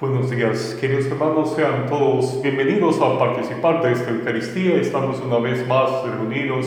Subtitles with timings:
[0.00, 4.76] Buenos días, queridos hermanos, sean todos bienvenidos a participar de esta Eucaristía.
[4.76, 6.66] Estamos una vez más reunidos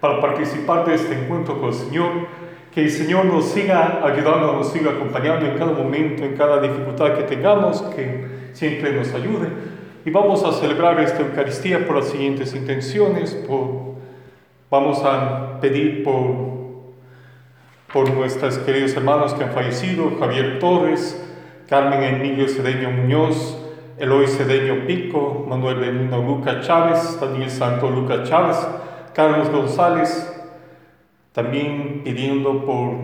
[0.00, 2.10] para participar de este encuentro con el Señor.
[2.70, 7.14] Que el Señor nos siga ayudando, nos siga acompañando en cada momento, en cada dificultad
[7.14, 9.48] que tengamos, que siempre nos ayude.
[10.04, 13.32] Y vamos a celebrar esta Eucaristía por las siguientes intenciones.
[13.34, 13.94] Por,
[14.70, 16.26] vamos a pedir por,
[17.94, 21.27] por nuestros queridos hermanos que han fallecido, Javier Torres,
[21.68, 23.58] Carmen Emilio Cedeño Muñoz,
[23.98, 28.56] Eloy Cedeño Pico, Manuel Benino Luca Chávez, Daniel Santo Luca Chávez,
[29.14, 30.34] Carlos González,
[31.32, 32.94] también pidiendo por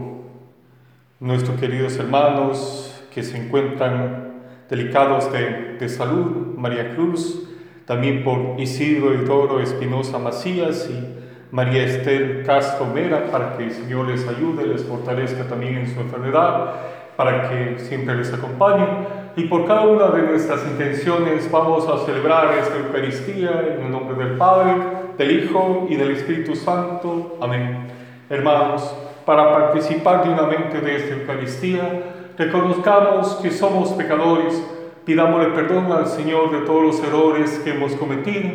[1.20, 4.32] nuestros queridos hermanos que se encuentran
[4.70, 7.46] delicados de, de salud, María Cruz,
[7.84, 14.08] también por Isidro Edoro Espinosa Macías y María Esther Castro Mera, para que el Señor
[14.08, 16.76] les ayude, les fortalezca también en su enfermedad
[17.16, 18.86] para que siempre les acompañe.
[19.36, 24.24] Y por cada una de nuestras intenciones vamos a celebrar esta Eucaristía en el nombre
[24.24, 24.74] del Padre,
[25.18, 27.36] del Hijo y del Espíritu Santo.
[27.40, 27.88] Amén.
[28.30, 28.94] Hermanos,
[29.24, 32.02] para participar dignamente de esta Eucaristía,
[32.38, 34.62] reconozcamos que somos pecadores,
[35.04, 38.50] pidámosle perdón al Señor de todos los errores que hemos cometido.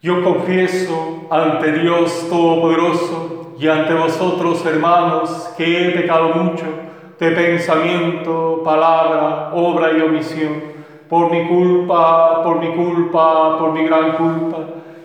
[0.00, 6.87] Yo confieso ante Dios Todopoderoso y ante vosotros, hermanos, que he pecado mucho
[7.18, 10.62] de pensamiento, palabra, obra y omisión,
[11.08, 14.58] por mi culpa, por mi culpa, por mi gran culpa.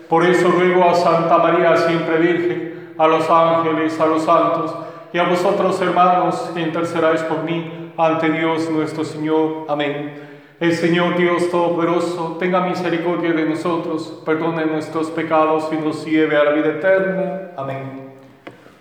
[0.08, 4.74] Por eso ruego a Santa María, siempre Virgen, a los ángeles, a los santos,
[5.12, 9.66] y a vosotros, hermanos, que intercedáis por mí ante Dios nuestro Señor.
[9.68, 10.22] Amén.
[10.60, 16.44] El Señor Dios Todopoderoso tenga misericordia de nosotros, perdone nuestros pecados y nos lleve a
[16.44, 17.50] la vida eterna.
[17.56, 18.12] Amén.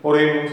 [0.03, 0.52] Oremos.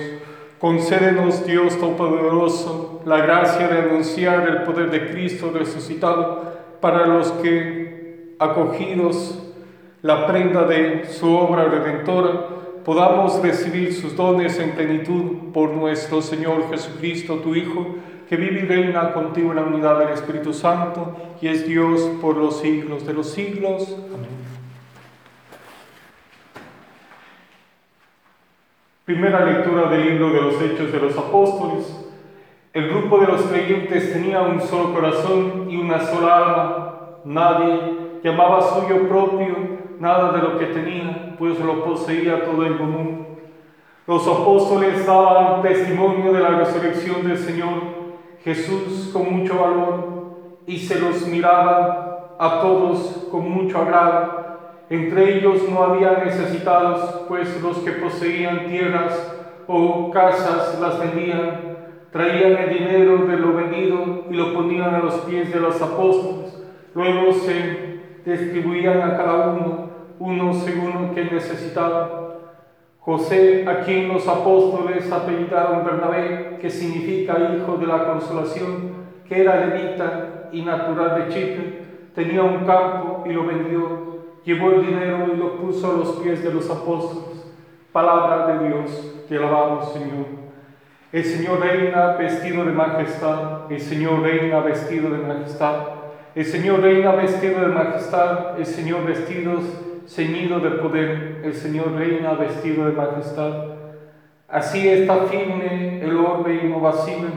[0.61, 8.35] Concédenos, Dios Todopoderoso, la gracia de anunciar el poder de Cristo resucitado para los que,
[8.39, 9.39] acogidos
[10.03, 12.49] la prenda de su obra redentora,
[12.85, 17.97] podamos recibir sus dones en plenitud por nuestro Señor Jesucristo, tu Hijo,
[18.29, 22.37] que vive y reina contigo en la unidad del Espíritu Santo y es Dios por
[22.37, 23.97] los siglos de los siglos.
[24.15, 24.40] Amén.
[29.11, 32.09] Primera lectura del libro de los Hechos de los Apóstoles.
[32.73, 36.95] El grupo de los creyentes tenía un solo corazón y una sola alma.
[37.25, 39.49] Nadie llamaba suyo propio
[39.99, 43.27] nada de lo que tenía, pues lo poseía todo en común.
[44.07, 47.81] Los apóstoles daban testimonio de la resurrección del Señor
[48.45, 50.07] Jesús con mucho valor
[50.69, 54.50] y se los miraba a todos con mucho agrado
[54.91, 59.37] entre ellos no había necesitados, pues los que poseían tierras
[59.69, 61.77] o casas las vendían,
[62.11, 66.61] traían el dinero de lo vendido y lo ponían a los pies de los apóstoles.
[66.93, 72.39] Luego se distribuían a cada uno, uno según lo que necesitaba.
[72.99, 78.91] José, a quien los apóstoles apellidaron Bernabé, que significa hijo de la consolación,
[79.29, 84.10] que era levita y natural de Chipre, tenía un campo y lo vendió
[84.45, 87.45] llevó el dinero y lo puso a los pies de los apóstoles.
[87.93, 90.27] Palabra de Dios, te alabamos, Señor.
[91.13, 95.75] El Señor reina vestido de majestad, el Señor reina vestido de majestad,
[96.37, 99.61] el Señor reina vestido de majestad, el Señor vestido
[100.07, 103.53] ceñido de poder, el Señor reina vestido de majestad.
[104.49, 107.31] Así está firme el orbe inmovasible,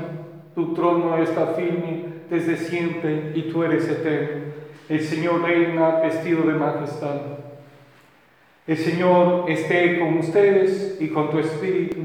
[0.55, 4.53] tu trono está firme desde siempre y tú eres eterno.
[4.89, 7.21] El Señor reina vestido de majestad.
[8.67, 11.99] El Señor esté con ustedes y con tu espíritu.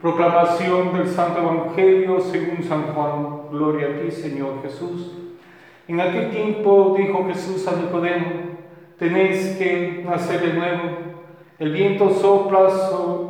[0.00, 3.50] Proclamación del Santo Evangelio según San Juan.
[3.50, 5.12] Gloria a ti, Señor Jesús.
[5.86, 8.30] En aquel tiempo dijo Jesús a Nicodemo,
[8.98, 10.82] tenéis que nacer de nuevo.
[11.58, 12.70] El viento sopla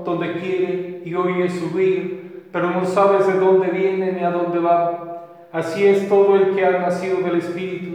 [0.04, 5.26] donde quiere y oye subir, pero no sabes de dónde viene ni a dónde va.
[5.50, 7.91] Así es todo el que ha nacido del Espíritu.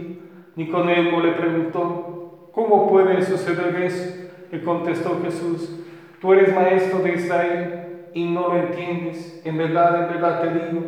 [0.58, 4.28] Nicodemo le preguntó, ¿cómo puede suceder eso?
[4.50, 5.70] Le contestó Jesús,
[6.20, 9.40] tú eres maestro de Israel y no lo entiendes.
[9.44, 10.84] En verdad, en verdad te digo,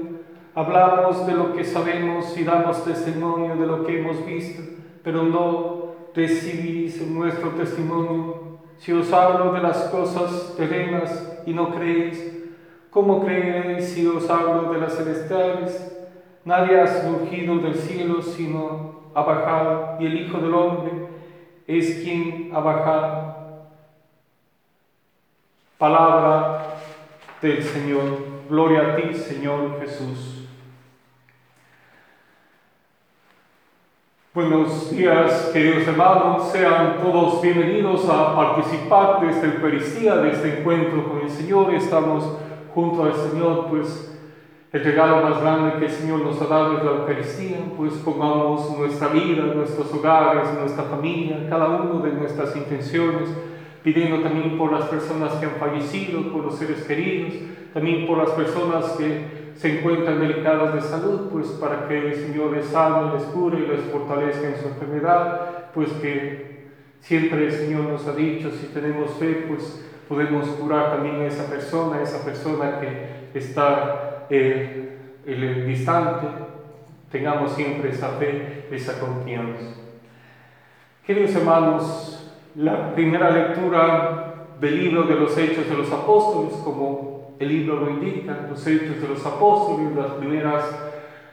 [0.57, 4.61] hablamos de lo que sabemos y damos testimonio de lo que hemos visto,
[5.05, 8.59] pero no recibís nuestro testimonio.
[8.79, 12.43] Si os hablo de las cosas terrenas y no creéis,
[12.91, 16.00] ¿cómo creeréis si os hablo de las celestiales?
[16.45, 20.93] Nadie ha surgido del cielo sino ha bajado y el Hijo del Hombre
[21.67, 23.37] es quien ha bajado.
[25.77, 26.77] Palabra
[27.43, 28.31] del Señor.
[28.49, 30.49] Gloria a ti, Señor Jesús.
[34.33, 41.09] Buenos días, queridos hermanos, sean todos bienvenidos a participar de esta Eucaristía, de este encuentro
[41.09, 41.75] con el Señor.
[41.75, 42.39] Estamos
[42.73, 44.20] junto al Señor, pues
[44.73, 48.79] el regalo más grande que el Señor nos ha dado es la Eucaristía, pues pongamos
[48.79, 53.29] nuestra vida, nuestros hogares, nuestra familia, cada uno de nuestras intenciones,
[53.83, 57.35] pidiendo también por las personas que han fallecido, por los seres queridos,
[57.75, 62.53] también por las personas que se encuentran delicadas de salud, pues para que el Señor
[62.53, 66.69] les salve, les cure y les fortalezca en su enfermedad, pues que
[67.01, 71.51] siempre el Señor nos ha dicho, si tenemos fe, pues podemos curar también a esa
[71.51, 76.27] persona, esa persona que está el distante,
[77.11, 79.75] tengamos siempre esa fe, esa confianza.
[81.05, 87.11] Queridos hermanos, la primera lectura del libro de los Hechos de los Apóstoles, como
[87.41, 90.62] el libro lo indica, los hechos de los apóstoles, las primeras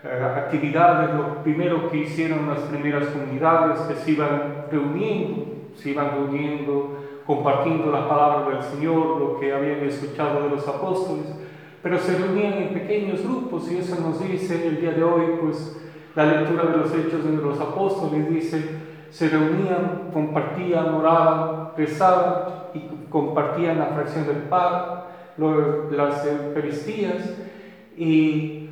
[0.06, 5.44] eh, actividades, lo primero que hicieron las primeras comunidades que se iban reuniendo,
[5.76, 11.26] se iban reuniendo, compartiendo la palabra del Señor, lo que habían escuchado de los apóstoles,
[11.82, 15.78] pero se reunían en pequeños grupos y eso nos dice el día de hoy, pues
[16.16, 18.62] la lectura de los hechos de los apóstoles dice,
[19.10, 24.98] se reunían, compartían, oraban, rezaban y compartían la fracción del pan
[25.38, 27.36] las Eucaristías
[27.96, 28.70] y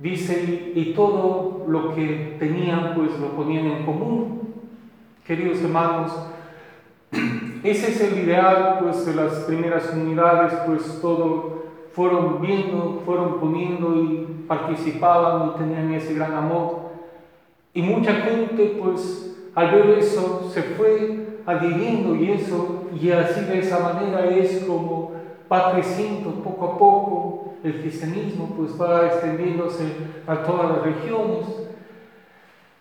[0.00, 4.54] dice, y todo lo que tenían pues lo ponían en común.
[5.26, 6.12] Queridos hermanos,
[7.64, 11.65] ese es el ideal pues de las primeras unidades, pues todo
[11.96, 16.90] fueron viendo, fueron poniendo y participaban y tenían ese gran amor.
[17.72, 23.60] Y mucha gente pues al ver eso se fue adhiriendo y eso, y así de
[23.60, 25.12] esa manera es como
[25.50, 29.84] va creciendo poco a poco, el cristianismo pues va extendiéndose
[30.26, 31.46] a todas las regiones.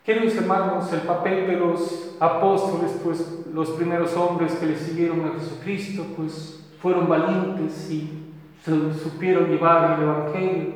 [0.03, 5.39] Queridos hermanos, el papel de los apóstoles, pues los primeros hombres que le siguieron a
[5.39, 8.24] Jesucristo, pues fueron valientes y
[8.65, 10.73] supieron llevar el Evangelio.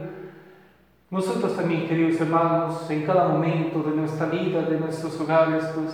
[1.09, 5.89] Nosotros también, queridos hermanos, en cada momento de nuestra vida, de nuestros hogares, pues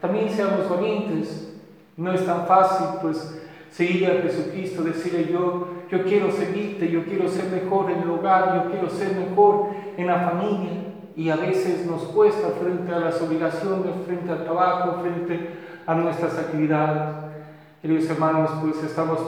[0.00, 1.52] también seamos valientes.
[1.96, 7.28] No es tan fácil, pues, seguir a Jesucristo, decirle yo, yo quiero seguirte, yo quiero
[7.28, 10.70] ser mejor en el hogar, yo quiero ser mejor en la familia.
[11.16, 15.50] Y a veces nos cuesta frente a las obligaciones, frente al trabajo, frente
[15.84, 17.32] a nuestras actividades.
[17.82, 19.18] Queridos hermanos, pues estamos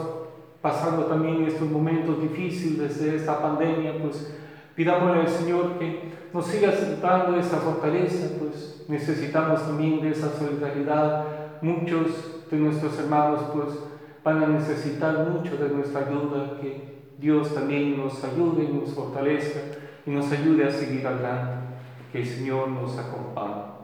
[0.63, 4.33] pasando también estos momentos difíciles de esta pandemia, pues
[4.75, 6.71] pidámosle al Señor que nos siga
[7.01, 11.25] dando esa fortaleza, pues necesitamos también de esa solidaridad.
[11.61, 13.77] Muchos de nuestros hermanos, pues
[14.23, 19.59] van a necesitar mucho de nuestra ayuda, que Dios también nos ayude nos fortalezca
[20.05, 21.75] y nos ayude a seguir adelante,
[22.13, 23.82] que el Señor nos acompañe.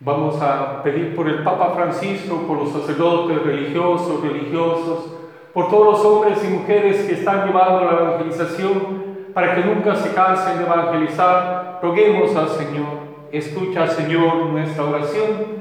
[0.00, 5.12] Vamos a pedir por el Papa Francisco, por los sacerdotes religiosos, religiosos,
[5.52, 10.14] por todos los hombres y mujeres que están llevando la evangelización, para que nunca se
[10.14, 11.80] cansen de evangelizar.
[11.82, 13.08] Roguemos al Señor.
[13.32, 15.58] Escucha, Señor, nuestra oración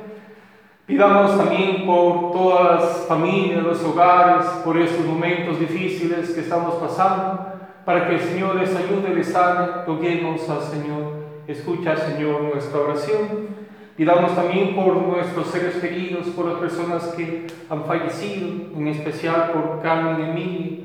[0.88, 7.46] Pidamos también por todas las familias, los hogares, por estos momentos difíciles que estamos pasando,
[7.84, 11.12] para que el Señor les ayude, les sane, toquemos al Señor.
[11.46, 13.57] Escucha, Señor, nuestra oración.
[13.98, 19.82] Pidamos también por nuestros seres queridos, por las personas que han fallecido, en especial por
[19.82, 20.84] Carmen Emilia,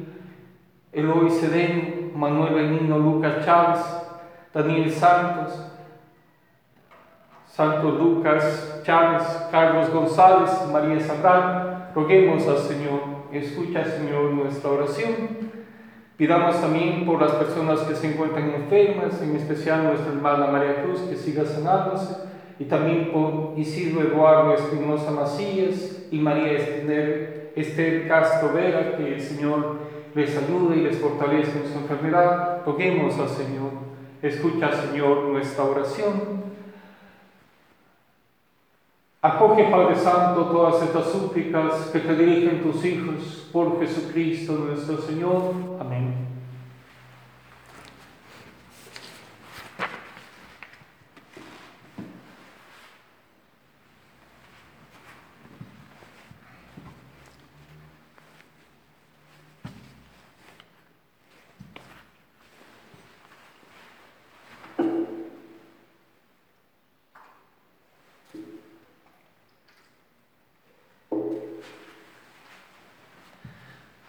[0.92, 3.80] Eloy Cedeno, Manuel Benigno Lucas Chávez,
[4.54, 5.62] Daniel Santos,
[7.46, 13.00] Santo Lucas Chávez, Carlos González, María Sandrán, roguemos al Señor,
[13.30, 15.52] escucha Señor nuestra oración.
[16.16, 21.00] Pidamos también por las personas que se encuentran enfermas, en especial nuestra hermana María Cruz,
[21.02, 28.96] que siga sanándose, y también por Isidro Eduardo Espinosa Macías y María Esther Castro Vera,
[28.96, 29.76] que el Señor
[30.14, 32.62] les ayude y les fortalezca en su enfermedad.
[32.64, 33.70] Roguemos al Señor,
[34.22, 36.42] escucha Señor nuestra oración.
[39.24, 45.54] Acoge, Padre Santo, todas estas súplicas que te dirigen tus hijos por Jesucristo nuestro Señor.
[45.78, 46.31] Amén.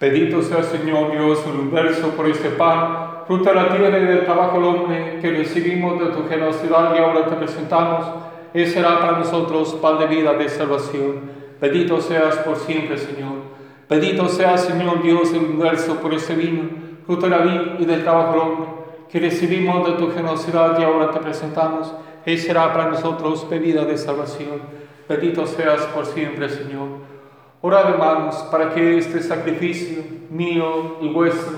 [0.03, 4.57] Bendito sea Señor Dios universo por este pan fruto de la tierra y del trabajo
[4.57, 8.05] del hombre que recibimos de tu generosidad y ahora te presentamos,
[8.53, 11.21] Él será para nosotros pan de vida, de salvación.
[11.61, 13.43] Bendito seas por siempre, Señor.
[13.89, 16.63] Bendito seas, Señor Dios universo, por este vino,
[17.05, 18.67] fruto de la vida y del trabajo del hombre
[19.09, 21.93] que recibimos de tu generosidad y ahora te presentamos.
[22.25, 24.63] Él será para nosotros bebida de salvación.
[25.07, 27.12] Bendito seas por siempre, Señor.
[27.65, 31.57] Orad, hermanos, para que este sacrificio mío y vuestro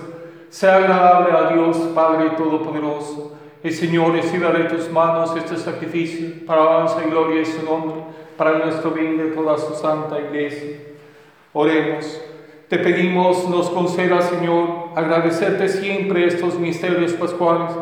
[0.49, 3.35] sea agradable a Dios Padre Todopoderoso.
[3.63, 7.95] El Señor reciba de tus manos este sacrificio para alabanza y gloria de su nombre,
[8.37, 10.77] para nuestro bien de toda su santa iglesia.
[11.53, 12.21] Oremos.
[12.67, 17.75] Te pedimos nos conceda, Señor, agradecerte siempre estos misterios pascuales,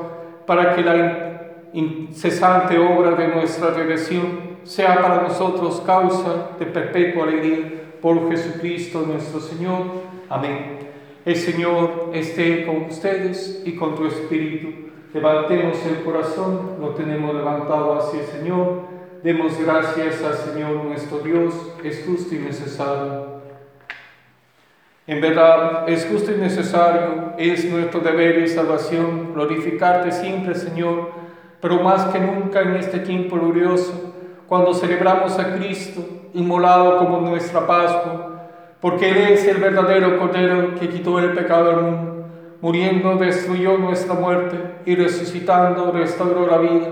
[0.48, 1.42] para que la
[1.74, 7.83] incesante obra de nuestra redención sea para nosotros causa de perpetua alegría.
[8.04, 9.84] Por Jesucristo nuestro Señor.
[10.28, 10.80] Amén.
[11.24, 14.90] El Señor esté con ustedes y con tu espíritu.
[15.14, 18.82] Levantemos el corazón, lo tenemos levantado hacia el Señor.
[19.24, 23.42] Demos gracias al Señor nuestro Dios, es justo y necesario.
[25.08, 31.12] En verdad, es justo y necesario, es nuestro deber y salvación glorificarte siempre, Señor,
[31.62, 34.14] pero más que nunca en este tiempo glorioso,
[34.50, 36.02] cuando celebramos a Cristo,
[36.34, 38.50] inmolado como nuestra Pascua,
[38.82, 42.26] porque Él es el verdadero Cordero que quitó el pecado del mundo,
[42.62, 46.88] muriendo destruyó nuestra muerte y resucitando restauró la vida.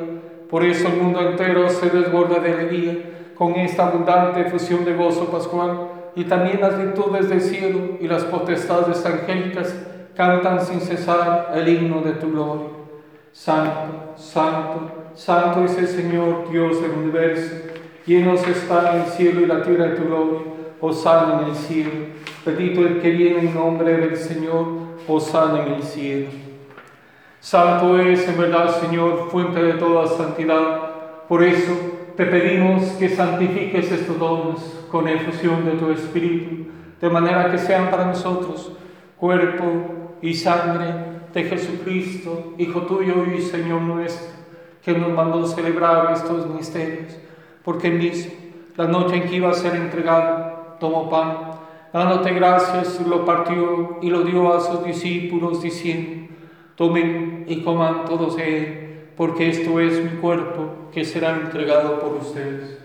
[0.50, 2.98] Por eso el mundo entero se desborda de alegría
[3.36, 8.24] con esta abundante fusión de gozo pascual y también las virtudes del cielo y las
[8.26, 9.74] potestades angélicas
[10.16, 12.68] cantan sin cesar el himno de tu gloria.
[13.32, 17.71] Santo, santo, santo es el Señor Dios del universo,
[18.05, 20.39] llenos está el cielo y la tierra de tu gloria
[20.81, 21.91] Osana en el cielo.
[22.46, 24.65] Bendito el que viene en nombre del Señor,
[25.08, 26.29] Osana en el cielo.
[27.39, 31.25] Santo es en verdad, Señor, fuente de toda santidad.
[31.27, 31.72] Por eso
[32.17, 34.60] te pedimos que santifiques estos dones
[34.91, 36.67] con efusión de tu Espíritu,
[37.00, 38.74] de manera que sean para nosotros
[39.17, 40.93] cuerpo y sangre
[41.34, 44.27] de Jesucristo, Hijo tuyo y Señor nuestro,
[44.84, 47.17] que nos mandó celebrar estos misterios,
[47.63, 48.34] porque mismo,
[48.75, 51.51] la noche en que iba a ser entregado, tomó pan,
[51.94, 56.34] dándote gracias, lo partió y lo dio a sus discípulos, diciendo,
[56.75, 62.13] tomen y coman todos de él, porque esto es mi cuerpo que será entregado por
[62.13, 62.80] ustedes.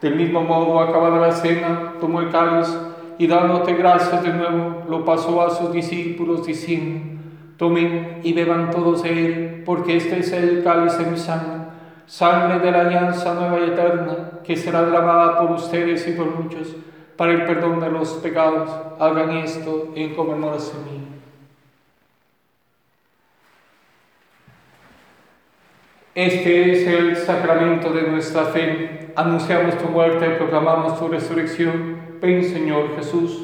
[0.00, 2.68] Del mismo modo, acabada la cena, tomó el cáliz
[3.16, 7.13] y dándote gracias de nuevo, lo pasó a sus discípulos, diciendo,
[8.22, 11.64] y beban todos de él, porque este es el cáliz de mi sangre
[12.06, 16.74] sangre de la alianza nueva y eterna, que será grabada por ustedes y por muchos
[17.16, 18.70] para el perdón de los pecados.
[18.98, 21.00] Hagan esto en conmemoración mía.
[26.14, 29.12] Este es el sacramento de nuestra fe.
[29.16, 32.18] Anunciamos tu muerte, proclamamos tu resurrección.
[32.20, 33.43] Ven, Señor Jesús.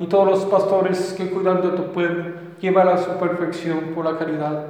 [0.00, 4.18] y todos los pastores que cuidan de tu pueblo, lleva a su perfección por la
[4.18, 4.66] caridad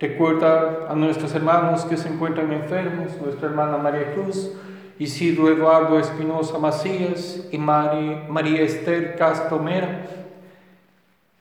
[0.00, 4.50] Recuerda a nuestros hermanos que se encuentran enfermos, nuestra hermana María Cruz,
[4.98, 10.06] Isidro Eduardo Espinosa Macías y María, Esther Castro Mera.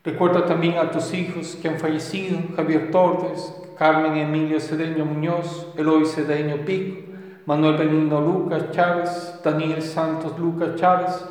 [0.04, 6.06] Recuerda también a tus hijos que han fallecido, Javier Torres, Carmen Emilio Cedeño Muñoz, Eloy
[6.06, 7.12] Cedeño Pico,
[7.46, 11.25] Manuel Benigno Lucas Chávez, Daniel Santos Lucas Chávez,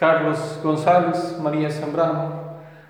[0.00, 2.32] Carlos González, María Zambrano,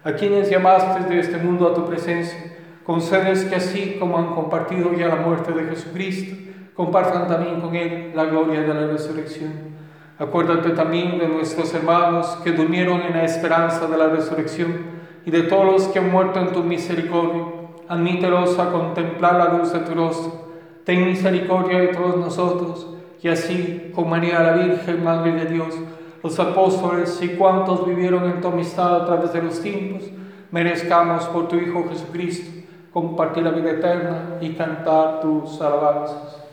[0.03, 2.51] a quienes llamaste de este mundo a tu presencia
[2.91, 6.35] Concedes que así como han compartido ya la muerte de Jesucristo,
[6.75, 9.53] compartan también con Él la gloria de la resurrección.
[10.19, 14.87] Acuérdate también de nuestros hermanos que durmieron en la esperanza de la resurrección
[15.25, 17.45] y de todos los que han muerto en tu misericordia.
[17.87, 20.49] Admítelos a contemplar la luz de tu rostro.
[20.85, 22.89] Ten misericordia de todos nosotros
[23.23, 25.77] y así, con María la Virgen, Madre de Dios,
[26.23, 30.03] los apóstoles y cuantos vivieron en tu amistad a través de los tiempos,
[30.51, 32.61] merezcamos por tu Hijo Jesucristo
[32.93, 36.45] compartir la vida eterna y cantar tus alabanzas.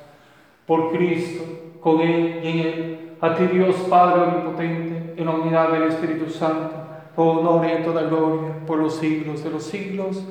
[0.66, 1.44] Por Cristo,
[1.82, 6.30] con Él y en Él, a ti Dios Padre Omnipotente, en la unidad del Espíritu
[6.30, 6.76] Santo,
[7.16, 10.24] honor y toda gloria por los siglos de los siglos.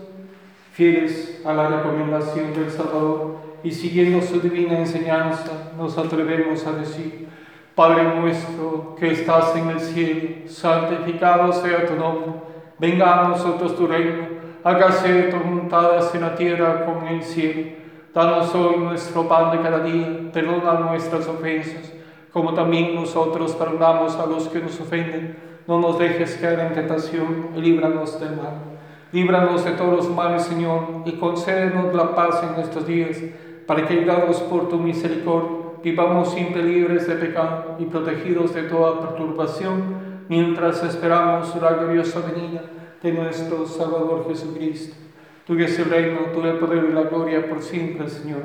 [0.72, 7.25] Fieles a la recomendación del Salvador y siguiendo su divina enseñanza, nos atrevemos a decir,
[7.76, 12.32] Padre nuestro que estás en el cielo, santificado sea tu nombre,
[12.78, 14.26] venga a nosotros tu reino,
[14.64, 17.68] hágase tu voluntad en la tierra como en el cielo.
[18.14, 21.92] Danos hoy nuestro pan de cada día, perdona nuestras ofensas,
[22.32, 27.48] como también nosotros perdonamos a los que nos ofenden no nos dejes caer en tentación
[27.56, 28.54] y líbranos del mal.
[29.12, 33.20] Líbranos de todos los males, Señor, y concédenos la paz en estos días,
[33.66, 39.00] para que, ayudados por tu misericordia, vivamos siempre libres de pecado y protegidos de toda
[39.02, 42.64] perturbación, mientras esperamos la gloriosa venida
[43.00, 44.96] de nuestro Salvador Jesucristo.
[45.46, 48.42] Tuyo es el reino, tuyo el poder y la gloria por siempre, Señor.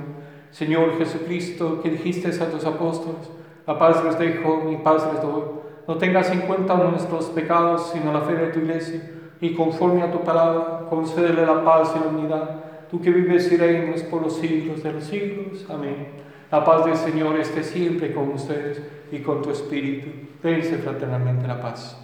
[0.51, 3.31] Señor Jesucristo, que dijiste a tus apóstoles,
[3.65, 5.41] la paz les dejo, mi paz les doy.
[5.87, 9.01] No tengas en cuenta nuestros pecados, sino la fe de tu iglesia,
[9.41, 12.49] y conforme a tu palabra, concédele la paz y la unidad,
[12.91, 15.65] tú que vives y reinas por los siglos de los siglos.
[15.67, 16.29] Amén.
[16.51, 20.09] La paz del Señor esté siempre con ustedes y con tu espíritu.
[20.43, 21.97] Dense fraternalmente la paz.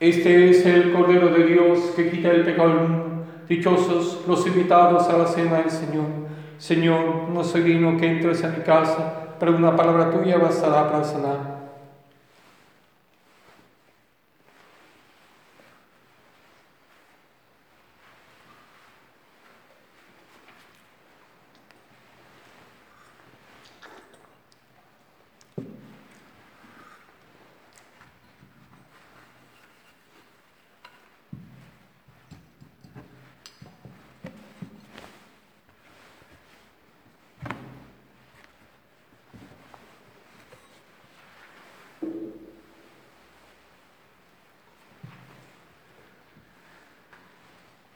[0.00, 3.26] Este es el Cordero de Dios que quita el pecado del mundo.
[3.48, 6.06] Dichosos los invitados a la cena del Señor.
[6.58, 11.04] Señor, no soy digno que entres en mi casa, pero una palabra tuya bastará para
[11.04, 11.57] sanar.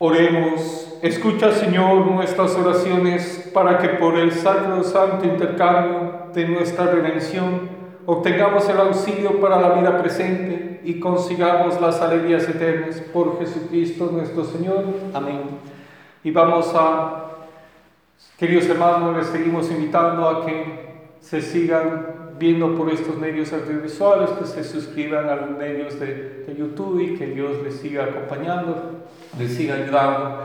[0.05, 7.69] Oremos, escucha Señor nuestras oraciones para que por el sacro santo intercambio de nuestra redención
[8.05, 14.43] obtengamos el auxilio para la vida presente y consigamos las alegrías eternas por Jesucristo nuestro
[14.43, 14.87] Señor.
[15.15, 15.43] Amén.
[16.25, 17.37] Y vamos a,
[18.37, 24.47] queridos hermanos, les seguimos invitando a que se sigan viendo por estos medios audiovisuales, que
[24.47, 29.03] se suscriban a los medios de, de YouTube y que Dios les siga acompañando
[29.39, 30.39] le siga ayudando.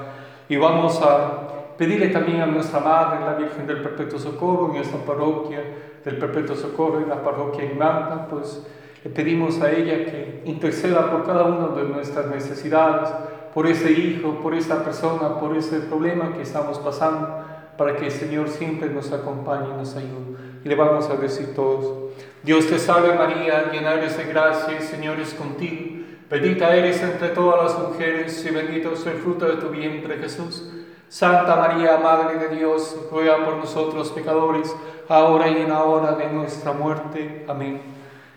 [0.49, 4.97] Y vamos a pedirle también a nuestra Madre, la Virgen del Perpetuo Socorro, en esta
[4.97, 5.61] parroquia
[6.03, 8.65] del Perpetuo Socorro, en la parroquia en Manta, pues
[9.03, 13.09] le pedimos a ella que interceda por cada una de nuestras necesidades,
[13.53, 17.43] por ese hijo, por esa persona, por ese problema que estamos pasando,
[17.77, 20.46] para que el Señor siempre nos acompañe y nos ayude.
[20.63, 24.83] Y le vamos a decir todos, Dios te salve María, llena eres de gracia, el
[24.83, 25.97] Señor es contigo.
[26.29, 30.69] Bendita eres entre todas las mujeres y bendito es el fruto de tu vientre Jesús.
[31.09, 34.75] Santa María, Madre de Dios, ruega por nosotros pecadores,
[35.07, 37.45] ahora y en la hora de nuestra muerte.
[37.47, 37.81] Amén.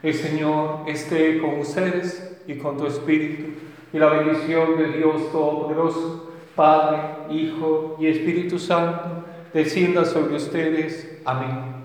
[0.03, 3.51] El Señor esté con ustedes y con tu Espíritu,
[3.93, 6.99] y la bendición de Dios Todopoderoso, Padre,
[7.31, 11.21] Hijo y Espíritu Santo, descienda sobre ustedes.
[11.25, 11.80] Amén.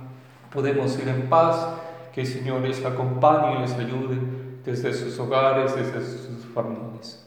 [0.55, 1.67] Podemos ir en paz,
[2.13, 4.17] que el Señor les acompañe y les ayude
[4.63, 7.24] desde sus hogares, desde sus familias.